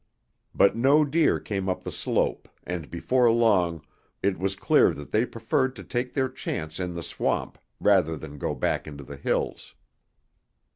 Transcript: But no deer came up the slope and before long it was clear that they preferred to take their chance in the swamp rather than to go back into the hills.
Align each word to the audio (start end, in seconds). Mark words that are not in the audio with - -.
But 0.55 0.75
no 0.75 1.05
deer 1.05 1.39
came 1.39 1.69
up 1.69 1.83
the 1.83 1.91
slope 1.91 2.49
and 2.63 2.89
before 2.89 3.29
long 3.29 3.83
it 4.23 4.39
was 4.39 4.55
clear 4.55 4.95
that 4.95 5.11
they 5.11 5.27
preferred 5.27 5.75
to 5.75 5.83
take 5.83 6.15
their 6.15 6.27
chance 6.27 6.79
in 6.79 6.95
the 6.95 7.03
swamp 7.03 7.59
rather 7.79 8.17
than 8.17 8.31
to 8.31 8.37
go 8.39 8.55
back 8.55 8.87
into 8.87 9.03
the 9.03 9.17
hills. 9.17 9.75